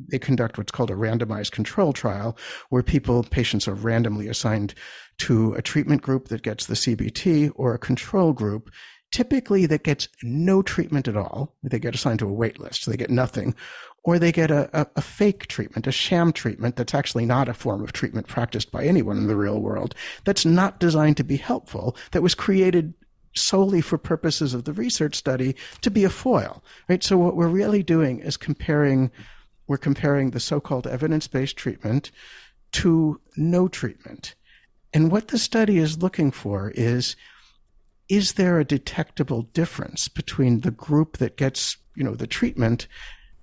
[0.09, 2.37] they conduct what's called a randomized control trial
[2.68, 4.74] where people patients are randomly assigned
[5.18, 8.70] to a treatment group that gets the CBT or a control group
[9.12, 11.54] typically that gets no treatment at all.
[11.62, 13.54] They get assigned to a wait list, so they get nothing,
[14.07, 17.55] or they get a, a, a, fake treatment, a sham treatment that's actually not a
[17.55, 21.37] form of treatment practiced by anyone in the real world, that's not designed to be
[21.37, 22.95] helpful, that was created
[23.35, 27.03] solely for purposes of the research study to be a foil, right?
[27.03, 29.11] So what we're really doing is comparing,
[29.66, 32.12] we're comparing the so-called evidence-based treatment
[32.73, 34.37] to no treatment.
[34.95, 37.16] And what the study is looking for is
[38.09, 42.87] is there a detectable difference between the group that gets, you know, the treatment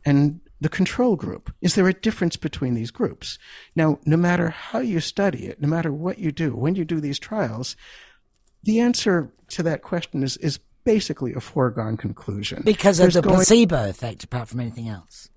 [0.06, 1.54] and the control group?
[1.62, 3.38] Is there a difference between these groups?
[3.76, 7.02] Now, no matter how you study it, no matter what you do, when you do
[7.02, 7.76] these trials,
[8.64, 12.62] the answer to that question is, is basically a foregone conclusion.
[12.64, 15.30] Because of There's the going, placebo effect, apart from anything else.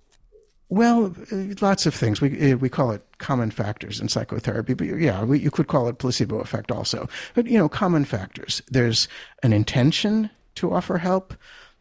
[0.69, 1.15] Well,
[1.61, 2.21] lots of things.
[2.21, 5.89] We eh, we call it common factors in psychotherapy, but yeah, we, you could call
[5.89, 7.09] it placebo effect also.
[7.35, 8.63] But you know, common factors.
[8.69, 9.07] There's
[9.43, 11.35] an intention to offer help.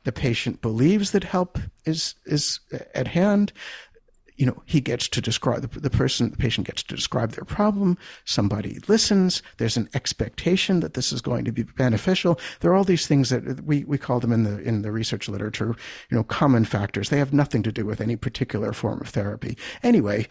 [0.06, 2.62] The patient believes that help is is
[2.94, 3.52] at hand
[4.38, 7.46] you know, he gets to describe the, the person, the patient gets to describe their
[7.46, 7.98] problem.
[8.26, 9.42] Somebody listens.
[9.58, 12.40] There's an expectation that this is going to be beneficial.
[12.60, 15.30] There are all these things that we, we call them in the, in the research
[15.30, 15.76] literature,
[16.10, 17.10] you know, common factors.
[17.10, 19.58] They have nothing to do with any particular form of therapy.
[19.84, 20.28] Anyway,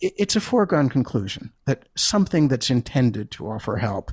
[0.00, 4.10] it's a foregone conclusion that something that's intended to offer help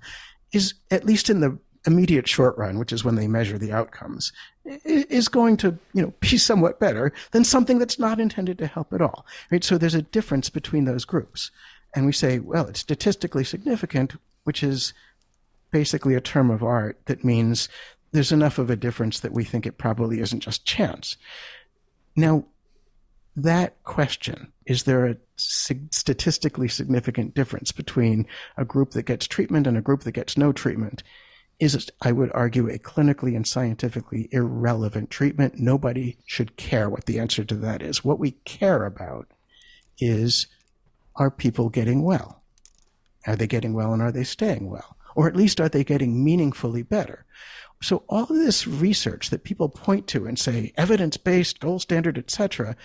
[0.52, 4.32] is, at least in the immediate short run, which is when they measure the outcomes,
[4.66, 8.94] is going to, you know, be somewhat better than something that's not intended to help
[8.94, 9.26] at all.
[9.52, 9.64] Right?
[9.64, 11.52] So there's a difference between those groups.
[11.96, 14.16] And we say, well, it's statistically significant,
[14.46, 14.94] which is
[15.72, 17.68] basically a term of art that means
[18.12, 21.18] there's enough of a difference that we think it probably isn't just chance.
[22.16, 22.46] Now,
[23.36, 29.76] that question, is there a statistically significant difference between a group that gets treatment and
[29.76, 31.02] a group that gets no treatment?
[31.60, 35.60] Is, it I would argue, a clinically and scientifically irrelevant treatment.
[35.60, 38.04] Nobody should care what the answer to that is.
[38.04, 39.28] What we care about
[40.00, 40.48] is
[41.16, 42.42] are people getting well?
[43.28, 44.98] Are they getting well and are they staying well?
[45.16, 47.26] Or at least are they getting meaningfully better?
[47.82, 52.76] So all of this research that people point to and say evidence-based, gold standard, etc.,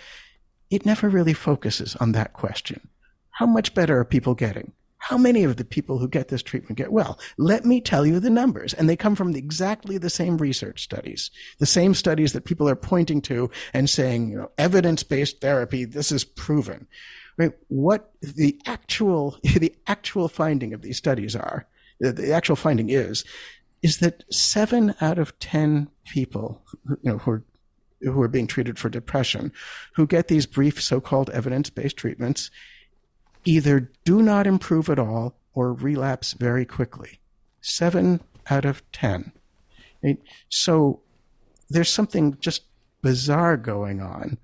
[0.69, 2.89] it never really focuses on that question.
[3.31, 4.73] How much better are people getting?
[5.09, 7.17] How many of the people who get this treatment get well?
[7.39, 8.75] Let me tell you the numbers.
[8.75, 12.75] And they come from exactly the same research studies, the same studies that people are
[12.75, 16.85] pointing to and saying, you know, evidence-based therapy, this is proven.
[17.37, 17.53] Right?
[17.69, 21.65] What the actual, the actual finding of these studies are,
[21.99, 23.25] the actual finding is,
[23.81, 27.43] is that seven out of 10 people, you know, who are
[28.01, 29.51] who are being treated for depression,
[29.95, 32.49] who get these brief so-called evidence-based treatments,
[33.45, 37.19] either do not improve at all or relapse very quickly.
[37.61, 39.31] Seven out of 10.
[40.03, 40.21] Right?
[40.49, 41.01] So
[41.69, 42.63] there's something just
[43.01, 44.37] bizarre going on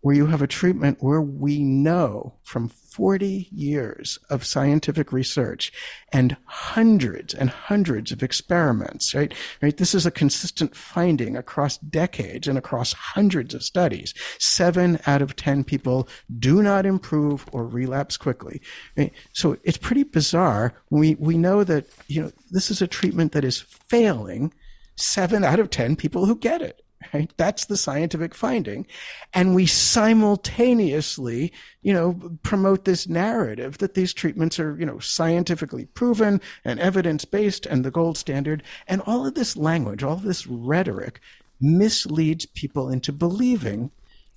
[0.00, 5.72] where you have a treatment where we know from 40 years of scientific research
[6.12, 9.32] and hundreds and hundreds of experiments, right?
[9.62, 9.76] Right.
[9.76, 14.14] This is a consistent finding across decades and across hundreds of studies.
[14.38, 16.08] Seven out of 10 people
[16.38, 18.60] do not improve or relapse quickly.
[18.96, 19.12] Right?
[19.34, 20.74] So it's pretty bizarre.
[20.90, 24.52] We, we know that, you know, this is a treatment that is failing
[24.96, 26.82] seven out of 10 people who get it.
[27.14, 27.32] Right?
[27.36, 28.86] That's the scientific finding.
[29.32, 35.86] And we simultaneously, you know, promote this narrative that these treatments are, you know, scientifically
[35.86, 38.62] proven and evidence based and the gold standard.
[38.86, 41.20] And all of this language, all of this rhetoric
[41.60, 43.90] misleads people into believing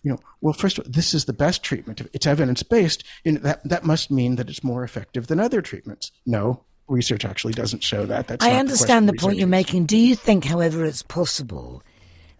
[0.03, 2.01] you know, well, first of all, this is the best treatment.
[2.11, 3.05] It's evidence based.
[3.23, 6.11] You know, that that must mean that it's more effective than other treatments.
[6.25, 8.27] No, research actually doesn't show that.
[8.27, 9.85] That's I understand the, the point you're making.
[9.85, 11.83] Do you think, however, it's possible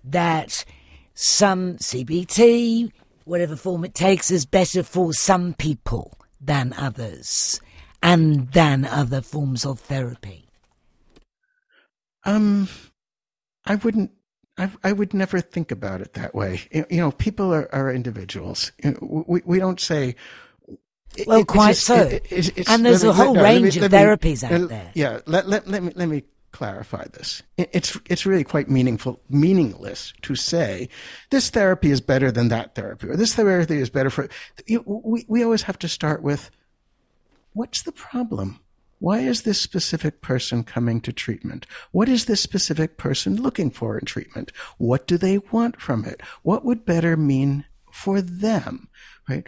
[0.04, 0.66] that
[1.14, 2.92] some CBT,
[3.26, 7.62] whatever form it takes, is better for some people than others
[8.02, 10.46] and than other forms of therapy?
[12.26, 12.68] Um,
[13.66, 14.12] I wouldn't.
[14.58, 16.62] I, I would never think about it that way.
[16.72, 18.72] You know, people are, are individuals.
[19.02, 20.16] we, we don't say,
[21.26, 21.96] well, it, quite just, so.
[21.96, 24.92] It, and there's a whole range me, of therapies me, out there.
[24.94, 26.24] Yeah, let, let, let, me, let me
[26.54, 27.44] clarify this.
[27.58, 30.88] It's it's really quite meaningful, meaningless to say
[31.32, 34.30] this therapy is better than that therapy, or this therapy is better for.
[34.66, 36.50] You know, we we always have to start with
[37.52, 38.60] what's the problem.
[39.00, 41.66] Why is this specific person coming to treatment?
[41.92, 44.54] What is this specific person looking for in treatment?
[44.78, 46.22] What do they want from it?
[46.42, 48.88] What would better mean for them?
[49.28, 49.46] Right?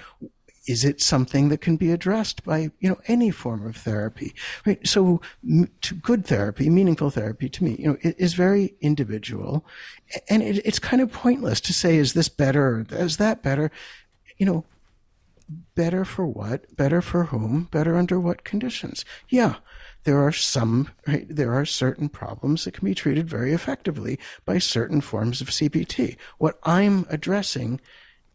[0.68, 4.34] Is it something that can be addressed by you know any form of therapy?
[4.66, 4.86] Right?
[4.88, 5.22] So
[5.82, 9.66] to good therapy meaningful therapy to me you know is very individual
[10.30, 13.72] and it, it's kind of pointless to say is this better is that better?
[14.38, 14.66] You know
[15.76, 16.76] better for what?
[16.76, 17.66] Better for whom?
[17.72, 19.06] Better under what conditions?
[19.30, 19.56] Yeah
[20.06, 24.58] there are some right, there are certain problems that can be treated very effectively by
[24.58, 27.82] certain forms of CBT what i'm addressing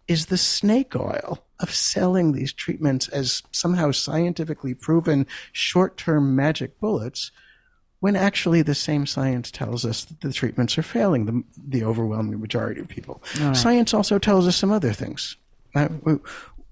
[0.09, 6.79] is the snake oil of selling these treatments as somehow scientifically proven short term magic
[6.81, 7.31] bullets
[8.01, 12.41] when actually the same science tells us that the treatments are failing the, the overwhelming
[12.41, 13.23] majority of people.
[13.39, 13.55] Right.
[13.55, 15.37] Science also tells us some other things.
[15.75, 16.15] Uh, we,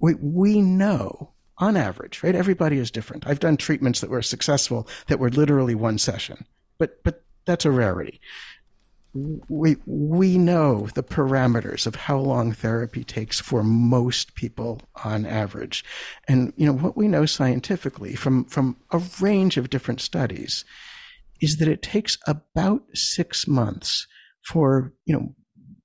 [0.00, 2.34] we, we know on average, right?
[2.34, 3.26] Everybody is different.
[3.26, 6.46] I've done treatments that were successful that were literally one session,
[6.78, 8.20] but, but that's a rarity
[9.14, 15.84] we we know the parameters of how long therapy takes for most people on average.
[16.26, 20.64] And you know what we know scientifically from from a range of different studies
[21.40, 24.06] is that it takes about 6 months
[24.44, 25.34] for you know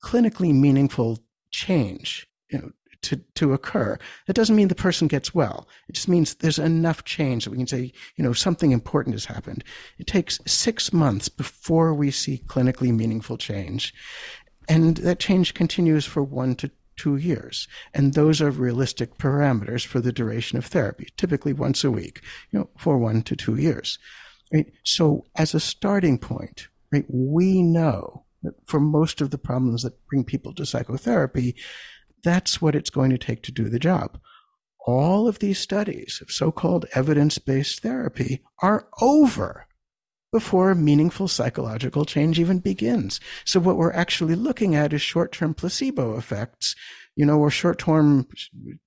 [0.03, 1.19] clinically meaningful
[1.51, 2.71] change you know
[3.03, 3.97] to, to occur.
[4.27, 5.67] That doesn't mean the person gets well.
[5.87, 9.25] It just means there's enough change that we can say, you know, something important has
[9.25, 9.63] happened.
[9.97, 13.93] It takes six months before we see clinically meaningful change.
[14.67, 17.67] And that change continues for one to two years.
[17.93, 22.59] And those are realistic parameters for the duration of therapy, typically once a week, you
[22.59, 23.97] know, for one to two years.
[24.53, 24.71] Right?
[24.83, 30.05] So as a starting point, right, we know that for most of the problems that
[30.07, 31.55] bring people to psychotherapy,
[32.23, 34.19] that's what it's going to take to do the job.
[34.85, 39.67] All of these studies of so called evidence based therapy are over
[40.33, 43.21] before meaningful psychological change even begins.
[43.45, 46.75] So, what we're actually looking at is short term placebo effects,
[47.15, 48.27] you know, or short term,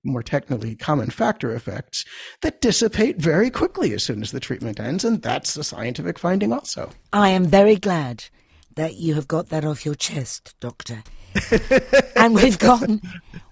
[0.03, 2.05] more technically, common factor effects
[2.41, 5.03] that dissipate very quickly as soon as the treatment ends.
[5.03, 6.91] And that's a scientific finding also.
[7.13, 8.25] I am very glad
[8.75, 11.01] that you have got that off your chest, Doctor.
[12.15, 13.01] and we've gone,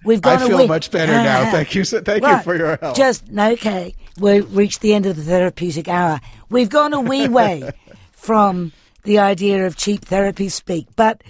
[0.04, 0.42] we've gone.
[0.42, 1.50] I feel much better uh, now.
[1.50, 1.84] Thank you.
[1.84, 2.36] Thank right.
[2.36, 2.96] you for your help.
[2.96, 3.94] Just okay.
[4.18, 6.20] We've reached the end of the therapeutic hour.
[6.48, 7.70] We've gone a wee way
[8.12, 8.72] from
[9.04, 11.22] the idea of cheap therapy speak, but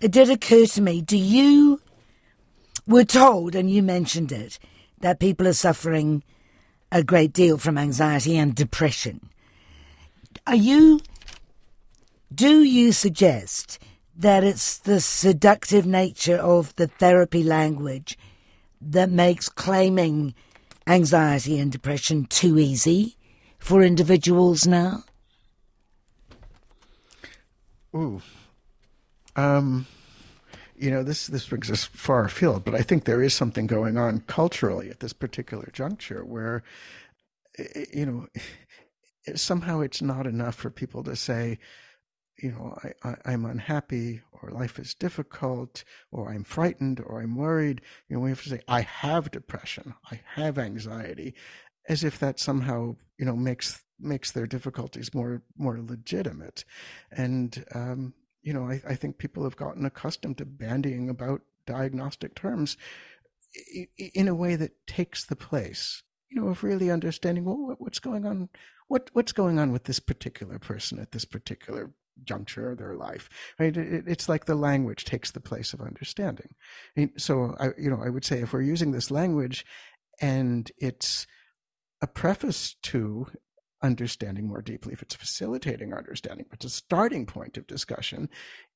[0.00, 1.02] it did occur to me.
[1.02, 1.80] Do you
[2.86, 4.58] We're told, and you mentioned it,
[5.00, 6.22] that people are suffering
[6.92, 9.28] a great deal from anxiety and depression.
[10.46, 11.00] Are you?
[12.34, 13.78] Do you suggest?
[14.18, 18.18] That it's the seductive nature of the therapy language
[18.80, 20.34] that makes claiming
[20.86, 23.16] anxiety and depression too easy
[23.58, 25.02] for individuals now?
[27.94, 28.22] Ooh.
[29.34, 29.86] Um,
[30.76, 33.96] you know, this, this brings us far afield, but I think there is something going
[33.96, 36.62] on culturally at this particular juncture where,
[37.92, 38.26] you know,
[39.34, 41.58] somehow it's not enough for people to say,
[42.38, 47.36] you know, I, I, am unhappy or life is difficult or I'm frightened or I'm
[47.36, 47.80] worried.
[48.08, 51.34] You know, we have to say, I have depression, I have anxiety,
[51.88, 56.64] as if that somehow, you know, makes makes their difficulties more more legitimate.
[57.10, 62.34] And um, you know, I, I think people have gotten accustomed to bandying about diagnostic
[62.34, 62.76] terms
[64.14, 68.26] in a way that takes the place, you know, of really understanding well what's going
[68.26, 68.50] on,
[68.88, 71.92] what what's going on with this particular person at this particular
[72.24, 73.76] juncture of their life right?
[73.76, 76.54] It, it's like the language takes the place of understanding.
[77.16, 79.64] So i you know i would say if we're using this language
[80.20, 81.26] and it's
[82.02, 83.26] a preface to
[83.82, 88.28] understanding more deeply if it's facilitating our understanding but it's a starting point of discussion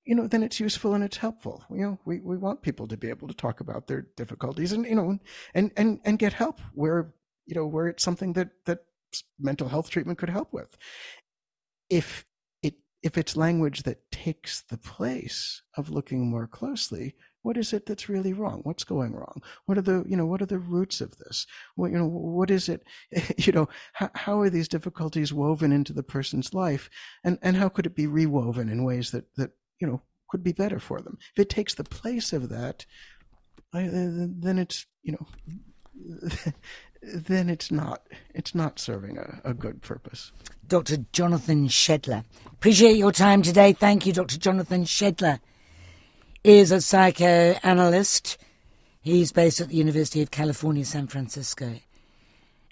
[0.04, 1.64] you know then it's useful and it's helpful.
[1.70, 4.86] You know we, we want people to be able to talk about their difficulties and
[4.86, 5.18] you know
[5.54, 7.12] and and and get help where
[7.46, 8.80] you know where it's something that that
[9.38, 10.76] mental health treatment could help with.
[11.88, 12.24] If
[13.02, 18.08] if it's language that takes the place of looking more closely, what is it that's
[18.08, 18.60] really wrong?
[18.64, 19.42] What's going wrong?
[19.64, 21.46] What are the, you know, what are the roots of this?
[21.76, 22.84] What, you know, what is it,
[23.38, 26.90] you know, how, how are these difficulties woven into the person's life?
[27.24, 30.52] And, and how could it be rewoven in ways that, that, you know, could be
[30.52, 31.18] better for them?
[31.34, 32.84] If it takes the place of that,
[33.72, 35.26] I, then it's, you know,
[37.02, 38.02] then it's not
[38.34, 40.32] it's not serving a, a good purpose.
[40.66, 40.98] Dr.
[41.12, 42.24] Jonathan Shedler.
[42.46, 43.72] Appreciate your time today.
[43.72, 44.38] Thank you, Dr.
[44.38, 45.40] Jonathan Shedler.
[46.42, 48.38] Is a psychoanalyst.
[49.02, 51.74] He's based at the University of California, San Francisco.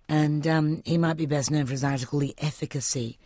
[0.09, 3.19] And um, he might be best known for his article, The Efficacy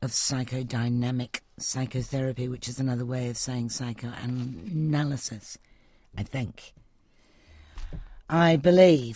[0.00, 5.58] of Psychodynamic Psychotherapy, which is another way of saying psychoanalysis,
[6.16, 6.72] I think.
[8.28, 9.14] I believe